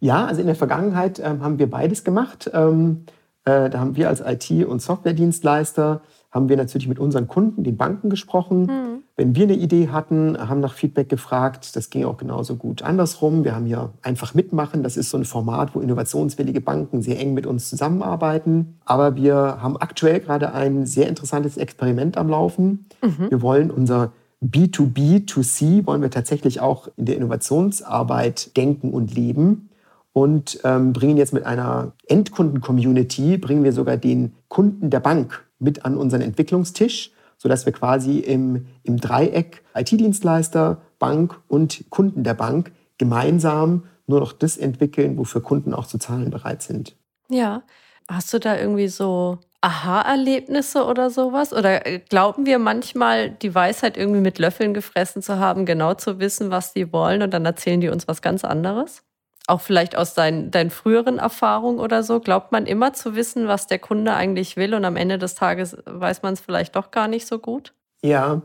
[0.00, 2.50] Ja, also in der Vergangenheit ähm, haben wir beides gemacht.
[2.52, 3.04] Ähm,
[3.44, 7.76] äh, da haben wir als IT- und Softwaredienstleister haben wir natürlich mit unseren Kunden, den
[7.76, 8.66] Banken, gesprochen.
[8.66, 8.95] Mhm.
[9.18, 11.74] Wenn wir eine Idee hatten, haben nach Feedback gefragt.
[11.74, 13.44] Das ging auch genauso gut andersrum.
[13.44, 14.82] Wir haben hier einfach mitmachen.
[14.82, 18.78] Das ist so ein Format, wo innovationswillige Banken sehr eng mit uns zusammenarbeiten.
[18.84, 22.86] Aber wir haben aktuell gerade ein sehr interessantes Experiment am Laufen.
[23.02, 23.30] Mhm.
[23.30, 24.12] Wir wollen unser
[24.44, 29.70] B2B, 2C wollen wir tatsächlich auch in der Innovationsarbeit denken und leben
[30.12, 35.86] und ähm, bringen jetzt mit einer Endkunden-Community, bringen wir sogar den Kunden der Bank mit
[35.86, 42.72] an unseren Entwicklungstisch, sodass wir quasi im, im Dreieck IT-Dienstleister, Bank und Kunden der Bank
[42.98, 46.96] gemeinsam nur noch das entwickeln, wofür Kunden auch zu zahlen bereit sind.
[47.28, 47.62] Ja.
[48.08, 51.52] Hast du da irgendwie so Aha-Erlebnisse oder sowas?
[51.52, 56.20] Oder äh, glauben wir manchmal, die Weisheit irgendwie mit Löffeln gefressen zu haben, genau zu
[56.20, 59.02] wissen, was die wollen und dann erzählen die uns was ganz anderes?
[59.46, 63.66] Auch vielleicht aus dein, deinen früheren Erfahrungen oder so, glaubt man immer zu wissen, was
[63.66, 67.08] der Kunde eigentlich will und am Ende des Tages weiß man es vielleicht doch gar
[67.08, 67.72] nicht so gut?
[68.02, 68.42] Ja,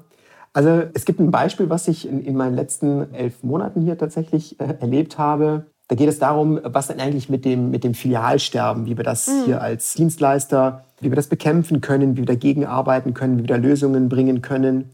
[0.53, 4.59] also es gibt ein Beispiel, was ich in, in meinen letzten elf Monaten hier tatsächlich
[4.59, 5.65] äh, erlebt habe.
[5.87, 9.27] Da geht es darum, was denn eigentlich mit dem, mit dem Filialsterben, wie wir das
[9.27, 9.45] mhm.
[9.45, 13.47] hier als Dienstleister, wie wir das bekämpfen können, wie wir dagegen arbeiten können, wie wir
[13.47, 14.91] da Lösungen bringen können.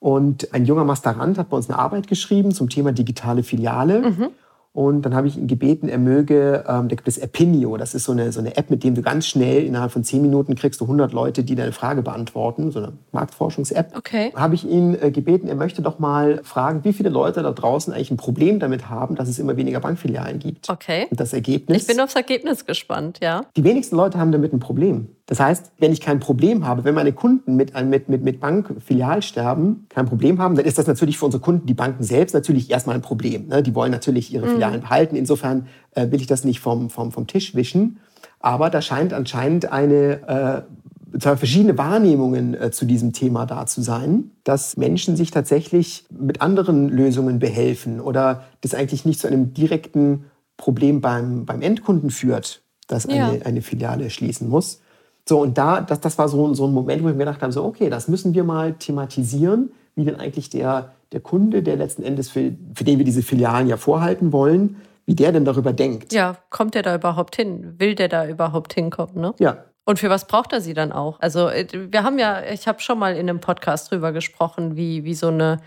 [0.00, 4.00] Und ein junger Masterand hat bei uns eine Arbeit geschrieben zum Thema digitale Filiale.
[4.00, 4.28] Mhm.
[4.72, 8.04] Und dann habe ich ihn gebeten, er möge, ähm, da gibt es Appinio, das ist
[8.04, 10.80] so eine, so eine App, mit dem du ganz schnell innerhalb von zehn Minuten kriegst
[10.80, 13.96] du 100 Leute, die deine Frage beantworten, so eine Marktforschungs-App.
[13.96, 14.32] Okay.
[14.36, 17.92] Habe ich ihn äh, gebeten, er möchte doch mal fragen, wie viele Leute da draußen
[17.92, 20.68] eigentlich ein Problem damit haben, dass es immer weniger Bankfilialen gibt.
[20.68, 21.06] Okay.
[21.10, 21.82] Und das Ergebnis?
[21.82, 23.46] Ich bin aufs Ergebnis gespannt, ja.
[23.56, 25.08] Die wenigsten Leute haben damit ein Problem.
[25.28, 29.84] Das heißt, wenn ich kein Problem habe, wenn meine Kunden mit, mit, mit, mit Bankfilialsterben
[29.90, 32.96] kein Problem haben, dann ist das natürlich für unsere Kunden, die Banken selbst, natürlich erstmal
[32.96, 33.46] ein Problem.
[33.48, 33.62] Ne?
[33.62, 34.52] Die wollen natürlich ihre mhm.
[34.52, 35.16] Filialen behalten.
[35.16, 37.98] Insofern äh, will ich das nicht vom, vom, vom Tisch wischen.
[38.40, 40.66] Aber da scheint anscheinend eine
[41.14, 46.06] äh, zwei verschiedene Wahrnehmungen äh, zu diesem Thema da zu sein, dass Menschen sich tatsächlich
[46.08, 50.24] mit anderen Lösungen behelfen oder das eigentlich nicht zu einem direkten
[50.56, 53.44] Problem beim, beim Endkunden führt, dass eine, ja.
[53.44, 54.80] eine Filiale schließen muss,
[55.28, 57.52] so, und da, das, das war so, so ein Moment, wo ich mir gedacht habe,
[57.52, 62.02] so, okay, das müssen wir mal thematisieren, wie denn eigentlich der, der Kunde, der letzten
[62.02, 66.12] Endes, für, für den wir diese Filialen ja vorhalten wollen, wie der denn darüber denkt.
[66.12, 67.74] Ja, kommt der da überhaupt hin?
[67.78, 69.20] Will der da überhaupt hinkommen?
[69.20, 69.34] Ne?
[69.38, 69.64] Ja.
[69.84, 71.18] Und für was braucht er sie dann auch?
[71.20, 75.04] Also äh, wir haben ja, ich habe schon mal in einem Podcast drüber gesprochen, wie,
[75.04, 75.58] wie so eine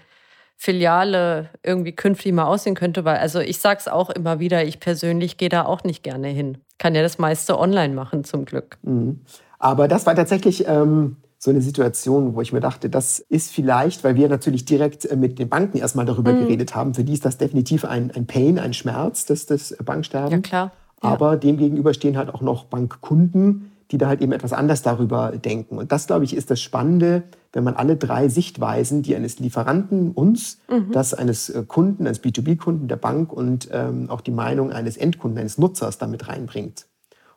[0.58, 4.80] Filiale irgendwie künftig mal aussehen könnte, weil also ich sage es auch immer wieder, ich
[4.80, 6.60] persönlich gehe da auch nicht gerne hin.
[6.78, 8.78] Kann ja das meiste online machen zum Glück.
[8.84, 9.22] Mhm.
[9.62, 14.04] Aber das war tatsächlich ähm, so eine Situation, wo ich mir dachte, das ist vielleicht,
[14.04, 16.40] weil wir natürlich direkt äh, mit den Banken erstmal darüber mhm.
[16.40, 20.32] geredet haben, für die ist das definitiv ein, ein Pain, ein Schmerz, das, das Banksterben.
[20.32, 20.72] Ja, klar.
[21.04, 21.10] Ja.
[21.10, 25.32] Aber dem gegenüber stehen halt auch noch Bankkunden, die da halt eben etwas anders darüber
[25.32, 25.78] denken.
[25.78, 30.12] Und das, glaube ich, ist das Spannende, wenn man alle drei Sichtweisen, die eines Lieferanten,
[30.12, 30.92] uns, mhm.
[30.92, 35.38] das eines äh, Kunden, eines B2B-Kunden der Bank und ähm, auch die Meinung eines Endkunden,
[35.40, 36.88] eines Nutzers damit reinbringt.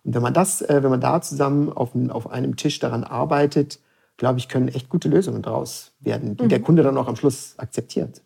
[0.04, 3.80] Und wenn man das, äh, wenn man da zusammen auf, auf einem Tisch daran arbeitet,
[4.16, 6.48] glaube ich, können echt gute Lösungen daraus werden, die mhm.
[6.48, 8.22] der Kunde dann auch am Schluss akzeptiert.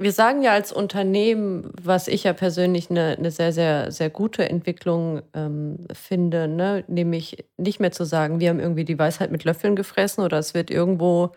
[0.00, 4.48] Wir sagen ja als Unternehmen, was ich ja persönlich eine, eine sehr, sehr, sehr gute
[4.48, 6.84] Entwicklung ähm, finde, ne?
[6.86, 10.54] nämlich nicht mehr zu sagen, wir haben irgendwie die Weisheit mit Löffeln gefressen oder es
[10.54, 11.32] wird irgendwo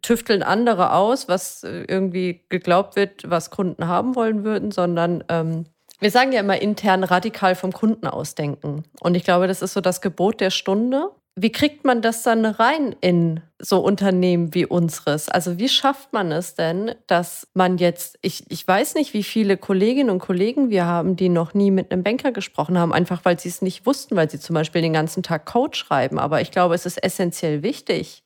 [0.00, 5.66] tüfteln andere aus, was äh, irgendwie geglaubt wird, was Kunden haben wollen würden, sondern ähm,
[6.00, 8.84] wir sagen ja immer intern radikal vom Kunden ausdenken.
[9.00, 11.10] Und ich glaube, das ist so das Gebot der Stunde.
[11.36, 15.28] Wie kriegt man das dann rein in so Unternehmen wie unseres?
[15.28, 19.56] Also wie schafft man es denn, dass man jetzt, ich, ich weiß nicht, wie viele
[19.56, 23.40] Kolleginnen und Kollegen wir haben, die noch nie mit einem Banker gesprochen haben, einfach weil
[23.40, 26.20] sie es nicht wussten, weil sie zum Beispiel den ganzen Tag Code schreiben.
[26.20, 28.22] Aber ich glaube, es ist essentiell wichtig,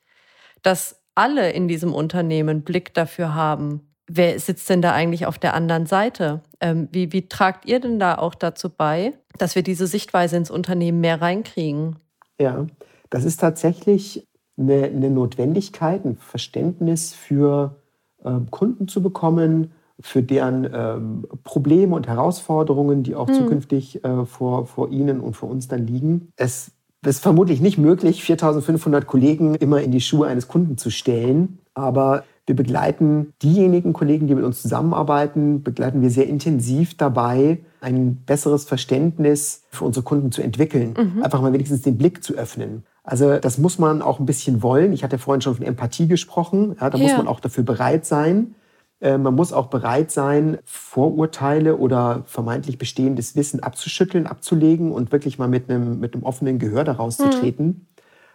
[0.61, 5.53] dass alle in diesem Unternehmen Blick dafür haben, wer sitzt denn da eigentlich auf der
[5.53, 6.41] anderen Seite?
[6.59, 10.51] Ähm, wie, wie tragt ihr denn da auch dazu bei, dass wir diese Sichtweise ins
[10.51, 11.97] Unternehmen mehr reinkriegen?
[12.39, 12.67] Ja,
[13.09, 17.77] das ist tatsächlich eine, eine Notwendigkeit, ein Verständnis für
[18.23, 23.35] äh, Kunden zu bekommen, für deren ähm, Probleme und Herausforderungen, die auch hm.
[23.35, 26.29] zukünftig äh, vor, vor Ihnen und vor uns dann liegen.
[26.37, 26.71] Es
[27.05, 32.23] ist vermutlich nicht möglich, 4500 Kollegen immer in die Schuhe eines Kunden zu stellen, aber
[32.49, 38.63] wir begleiten diejenigen Kollegen, die mit uns zusammenarbeiten, begleiten wir sehr intensiv dabei, ein besseres
[38.63, 40.95] Verständnis für unsere Kunden zu entwickeln.
[40.97, 41.21] Mhm.
[41.21, 42.85] Einfach mal wenigstens den Blick zu öffnen.
[43.03, 44.93] Also das muss man auch ein bisschen wollen.
[44.93, 46.75] Ich hatte vorhin schon von Empathie gesprochen.
[46.81, 47.03] Ja, da ja.
[47.03, 48.55] muss man auch dafür bereit sein.
[48.99, 55.37] Äh, man muss auch bereit sein, Vorurteile oder vermeintlich bestehendes Wissen abzuschütteln, abzulegen und wirklich
[55.37, 57.23] mal mit einem, mit einem offenen Gehör daraus mhm.
[57.25, 57.87] zu treten.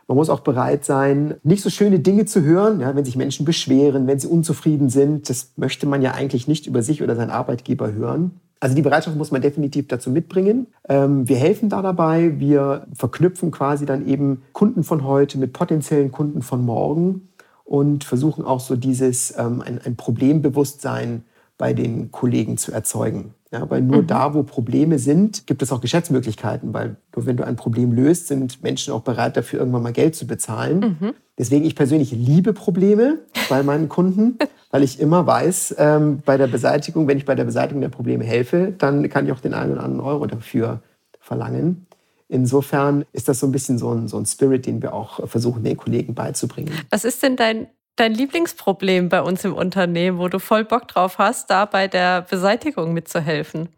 [0.07, 3.47] Man muss auch bereit sein, nicht so schöne Dinge zu hören, ja, wenn sich Menschen
[3.47, 5.31] beschweren, wenn sie unzufrieden sind.
[5.31, 8.41] Das möchte man ja eigentlich nicht über sich oder seinen Arbeitgeber hören.
[8.61, 10.69] Also die Bereitschaft muss man definitiv dazu mitbringen.
[10.89, 12.39] Ähm, wir helfen da dabei.
[12.39, 17.29] Wir verknüpfen quasi dann eben Kunden von heute mit potenziellen Kunden von morgen
[17.65, 21.25] und versuchen auch so dieses ähm, ein, ein Problembewusstsein
[21.59, 23.35] bei den Kollegen zu erzeugen.
[23.55, 24.09] Ja, weil nur mhm.
[24.09, 28.27] da, wo Probleme sind, gibt es auch Geschäftsmöglichkeiten, weil nur wenn du ein Problem löst,
[28.27, 30.97] sind Menschen auch bereit dafür, irgendwann mal Geld zu bezahlen.
[31.01, 31.15] Mhm.
[31.39, 34.39] Deswegen, ich persönlich liebe Probleme bei meinen Kunden,
[34.73, 38.25] weil ich immer weiß, ähm, bei der Beseitigung, wenn ich bei der Beseitigung der Probleme
[38.25, 40.83] helfe, dann kann ich auch den einen oder anderen Euro dafür
[41.21, 41.87] verlangen.
[42.27, 45.63] Insofern ist das so ein bisschen so ein, so ein Spirit, den wir auch versuchen,
[45.63, 46.73] den Kollegen beizubringen.
[46.91, 51.19] Was ist denn dein dein Lieblingsproblem bei uns im Unternehmen, wo du voll Bock drauf
[51.19, 53.69] hast, da bei der Beseitigung mitzuhelfen?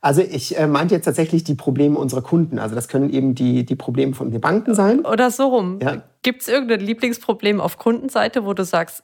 [0.00, 2.58] Also ich äh, meinte jetzt tatsächlich die Probleme unserer Kunden.
[2.58, 5.04] Also das können eben die, die Probleme von den Banken sein.
[5.04, 5.80] Oder so rum.
[5.82, 6.02] Ja.
[6.22, 9.02] Gibt es irgendein Lieblingsproblem auf Kundenseite, wo du sagst,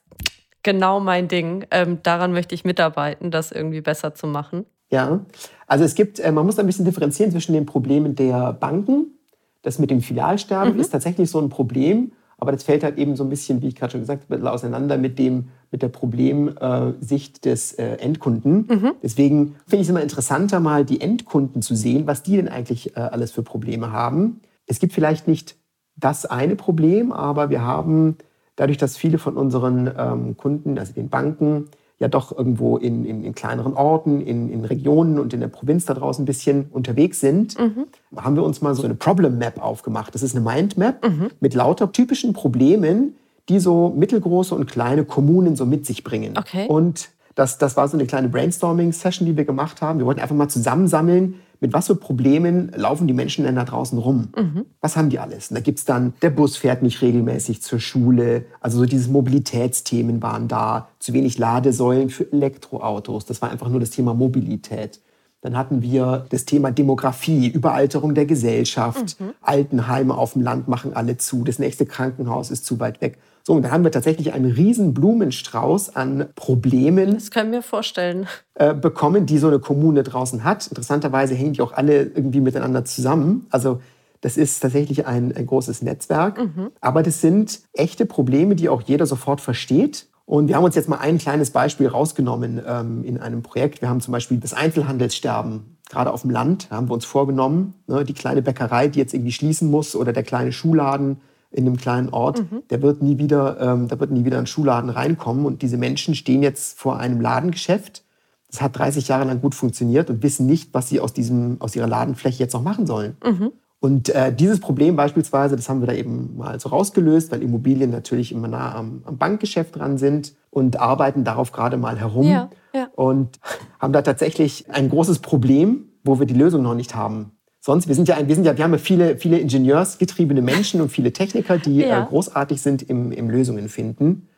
[0.62, 4.66] genau mein Ding, ähm, daran möchte ich mitarbeiten, das irgendwie besser zu machen?
[4.90, 5.24] Ja,
[5.66, 9.18] also es gibt, äh, man muss ein bisschen differenzieren zwischen den Problemen der Banken.
[9.62, 10.80] Das mit dem Filialsterben mhm.
[10.80, 12.12] ist tatsächlich so ein Problem.
[12.38, 14.98] Aber das fällt halt eben so ein bisschen, wie ich gerade schon gesagt habe, auseinander
[14.98, 18.66] mit, dem, mit der Problemsicht des äh, Endkunden.
[18.68, 18.92] Mhm.
[19.02, 22.96] Deswegen finde ich es immer interessanter, mal die Endkunden zu sehen, was die denn eigentlich
[22.96, 24.40] äh, alles für Probleme haben.
[24.66, 25.56] Es gibt vielleicht nicht
[25.96, 28.16] das eine Problem, aber wir haben
[28.56, 33.22] dadurch, dass viele von unseren ähm, Kunden, also den Banken, ja doch irgendwo in, in,
[33.24, 37.20] in kleineren Orten, in, in, Regionen und in der Provinz da draußen ein bisschen unterwegs
[37.20, 37.86] sind, mhm.
[38.16, 40.14] haben wir uns mal so eine Problem Map aufgemacht.
[40.14, 41.30] Das ist eine Mindmap mhm.
[41.40, 43.14] mit lauter typischen Problemen,
[43.48, 46.36] die so mittelgroße und kleine Kommunen so mit sich bringen.
[46.36, 46.66] Okay.
[46.66, 49.98] Und das, das war so eine kleine Brainstorming-Session, die wir gemacht haben.
[49.98, 53.98] Wir wollten einfach mal zusammensammeln, mit was für Problemen laufen die Menschen denn da draußen
[53.98, 54.28] rum?
[54.36, 54.66] Mhm.
[54.80, 55.50] Was haben die alles?
[55.50, 58.46] Und da gibt es dann, der Bus fährt nicht regelmäßig zur Schule.
[58.60, 60.88] Also so diese Mobilitätsthemen waren da.
[60.98, 63.24] Zu wenig Ladesäulen für Elektroautos.
[63.26, 65.00] Das war einfach nur das Thema Mobilität.
[65.44, 69.20] Dann hatten wir das Thema Demografie, Überalterung der Gesellschaft.
[69.20, 69.34] Mhm.
[69.42, 71.44] Altenheime auf dem Land machen alle zu.
[71.44, 73.18] Das nächste Krankenhaus ist zu weit weg.
[73.42, 77.12] So, und da haben wir tatsächlich einen riesen Blumenstrauß an Problemen.
[77.12, 78.26] Das können wir vorstellen.
[78.54, 80.66] Äh, bekommen, die so eine Kommune draußen hat.
[80.66, 83.46] Interessanterweise hängen die auch alle irgendwie miteinander zusammen.
[83.50, 83.82] Also
[84.22, 86.38] das ist tatsächlich ein, ein großes Netzwerk.
[86.38, 86.70] Mhm.
[86.80, 90.06] Aber das sind echte Probleme, die auch jeder sofort versteht.
[90.26, 93.82] Und wir haben uns jetzt mal ein kleines Beispiel rausgenommen ähm, in einem Projekt.
[93.82, 97.74] Wir haben zum Beispiel das Einzelhandelssterben, gerade auf dem Land, haben wir uns vorgenommen.
[97.86, 101.76] Ne, die kleine Bäckerei, die jetzt irgendwie schließen muss oder der kleine Schuhladen in einem
[101.76, 102.62] kleinen Ort, mhm.
[102.70, 105.44] der wird nie wieder, ähm, da wird nie wieder ein Schuhladen reinkommen.
[105.44, 108.02] Und diese Menschen stehen jetzt vor einem Ladengeschäft.
[108.50, 111.76] Das hat 30 Jahre lang gut funktioniert und wissen nicht, was sie aus, diesem, aus
[111.76, 113.16] ihrer Ladenfläche jetzt noch machen sollen.
[113.22, 113.52] Mhm.
[113.84, 117.90] Und äh, dieses Problem beispielsweise, das haben wir da eben mal so rausgelöst, weil Immobilien
[117.90, 122.48] natürlich immer nah am, am Bankgeschäft dran sind und arbeiten darauf gerade mal herum ja,
[122.72, 122.88] ja.
[122.96, 123.38] und
[123.78, 127.32] haben da tatsächlich ein großes Problem, wo wir die Lösung noch nicht haben.
[127.60, 130.88] Sonst, wir sind ja, wir sind ja, wir haben ja viele, viele ingenieursgetriebene Menschen und
[130.88, 132.04] viele Techniker, die ja.
[132.04, 134.28] äh, großartig sind im, im Lösungen finden.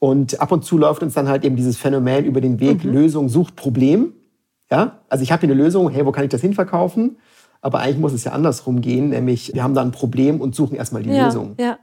[0.00, 2.92] Und ab und zu läuft uns dann halt eben dieses Phänomen über den Weg, mhm.
[2.92, 4.12] Lösung sucht Problem.
[4.70, 7.16] Ja, also ich habe hier eine Lösung, hey, wo kann ich das hinverkaufen?
[7.62, 10.76] Aber eigentlich muss es ja andersrum gehen, nämlich wir haben da ein Problem und suchen
[10.76, 11.54] erstmal die ja, Lösung.
[11.58, 11.78] Ja.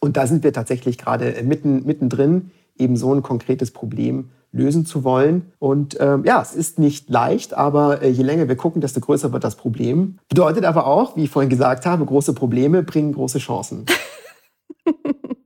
[0.00, 5.02] Und da sind wir tatsächlich gerade mitten, mittendrin, eben so ein konkretes Problem lösen zu
[5.02, 5.52] wollen.
[5.58, 9.32] Und ähm, ja, es ist nicht leicht, aber äh, je länger wir gucken, desto größer
[9.32, 10.18] wird das Problem.
[10.28, 13.84] Bedeutet aber auch, wie ich vorhin gesagt habe, große Probleme bringen große Chancen.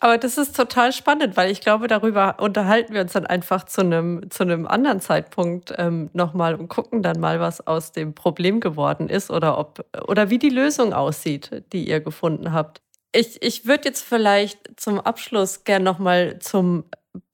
[0.00, 3.80] Aber das ist total spannend, weil ich glaube, darüber unterhalten wir uns dann einfach zu
[3.80, 8.60] einem, zu einem anderen Zeitpunkt ähm, nochmal und gucken dann mal, was aus dem Problem
[8.60, 12.82] geworden ist oder ob oder wie die Lösung aussieht, die ihr gefunden habt.
[13.12, 16.84] Ich, ich würde jetzt vielleicht zum Abschluss gern nochmal zum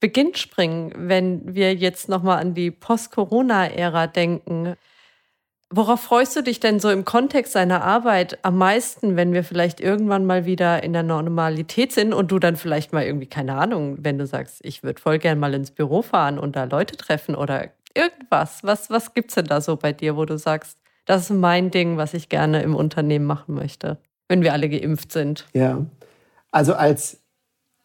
[0.01, 4.75] Beginn springen, wenn wir jetzt nochmal an die Post-Corona-Ära denken.
[5.71, 9.81] Worauf freust du dich denn so im Kontext deiner Arbeit am meisten, wenn wir vielleicht
[9.81, 13.99] irgendwann mal wieder in der Normalität sind und du dann vielleicht mal irgendwie, keine Ahnung,
[14.01, 17.35] wenn du sagst, ich würde voll gern mal ins Büro fahren und da Leute treffen
[17.35, 18.65] oder irgendwas.
[18.65, 21.99] Was, was es denn da so bei dir, wo du sagst, das ist mein Ding,
[21.99, 25.47] was ich gerne im Unternehmen machen möchte, wenn wir alle geimpft sind?
[25.53, 25.85] Ja,
[26.51, 27.21] also als,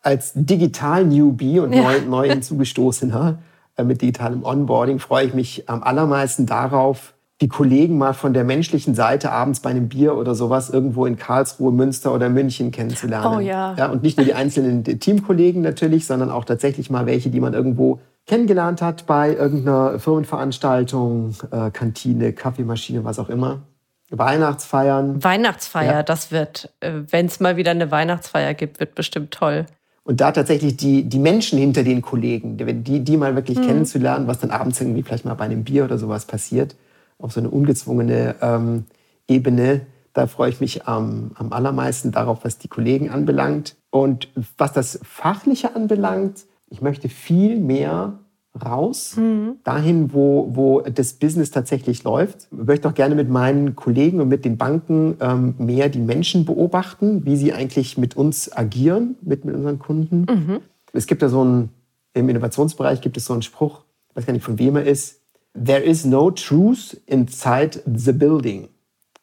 [0.02, 1.84] als Digital-Newbie und ja.
[1.84, 3.40] neu, neu hinzugestoßener
[3.76, 8.46] äh, mit digitalem Onboarding freue ich mich am allermeisten darauf, die Kollegen mal von der
[8.46, 13.38] menschlichen Seite abends bei einem Bier oder sowas irgendwo in Karlsruhe, Münster oder München kennenzulernen.
[13.38, 13.76] Oh ja.
[13.78, 17.54] ja und nicht nur die einzelnen Teamkollegen natürlich, sondern auch tatsächlich mal welche, die man
[17.54, 23.64] irgendwo kennengelernt hat bei irgendeiner Firmenveranstaltung, äh, Kantine, Kaffeemaschine, was auch immer.
[24.10, 25.22] Weihnachtsfeiern.
[25.22, 26.04] Weihnachtsfeier, ja.
[26.04, 29.66] das wird, äh, wenn es mal wieder eine Weihnachtsfeier gibt, wird bestimmt toll.
[30.06, 33.66] Und da tatsächlich die, die Menschen hinter den Kollegen, die, die mal wirklich mhm.
[33.66, 36.78] kennenzulernen, was dann abends irgendwie vielleicht mal bei einem Bier oder sowas passiert
[37.24, 38.84] auf so eine ungezwungene ähm,
[39.28, 39.82] Ebene.
[40.12, 43.78] Da freue ich mich am, am allermeisten darauf, was die Kollegen anbelangt.
[43.90, 48.20] Und was das Fachliche anbelangt, ich möchte viel mehr
[48.64, 49.56] raus, mhm.
[49.64, 52.50] dahin, wo, wo das Business tatsächlich läuft.
[52.52, 56.46] Ich möchte auch gerne mit meinen Kollegen und mit den Banken ähm, mehr die Menschen
[56.46, 60.26] beobachten, wie sie eigentlich mit uns agieren, mit, mit unseren Kunden.
[60.30, 60.60] Mhm.
[60.92, 61.70] Es gibt da so ein,
[62.14, 65.23] im Innovationsbereich gibt es so einen Spruch, ich weiß gar nicht von wem er ist,
[65.54, 68.70] there is no truth inside the building.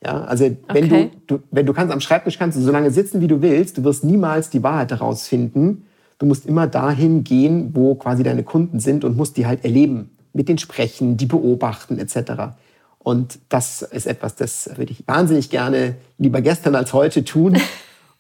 [0.03, 1.11] Ja, also wenn, okay.
[1.27, 3.77] du, du, wenn du kannst am Schreibtisch kannst du so lange sitzen, wie du willst,
[3.77, 5.87] du wirst niemals die Wahrheit herausfinden.
[6.19, 10.11] Du musst immer dahin gehen, wo quasi deine Kunden sind und musst die halt erleben,
[10.33, 12.55] mit denen sprechen, die beobachten etc.
[12.99, 17.59] Und das ist etwas, das würde ich wahnsinnig gerne lieber gestern als heute tun.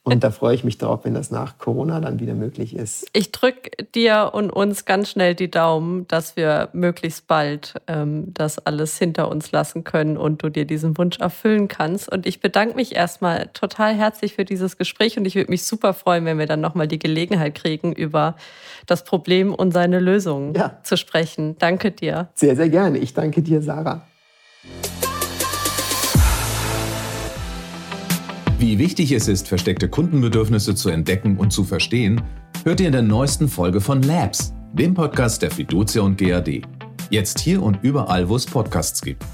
[0.02, 3.06] Und da freue ich mich drauf, wenn das nach Corona dann wieder möglich ist.
[3.12, 8.58] Ich drücke dir und uns ganz schnell die Daumen, dass wir möglichst bald ähm, das
[8.58, 12.10] alles hinter uns lassen können und du dir diesen Wunsch erfüllen kannst.
[12.10, 15.92] Und ich bedanke mich erstmal total herzlich für dieses Gespräch und ich würde mich super
[15.92, 18.36] freuen, wenn wir dann nochmal die Gelegenheit kriegen, über
[18.86, 20.78] das Problem und seine Lösung ja.
[20.82, 21.56] zu sprechen.
[21.58, 22.30] Danke dir.
[22.34, 22.96] Sehr, sehr gerne.
[22.98, 24.06] Ich danke dir, Sarah.
[28.61, 32.20] Wie wichtig es ist, versteckte Kundenbedürfnisse zu entdecken und zu verstehen,
[32.62, 36.61] hört ihr in der neuesten Folge von Labs, dem Podcast der Fiducia und GAD.
[37.09, 39.25] Jetzt hier und überall, wo es Podcasts gibt.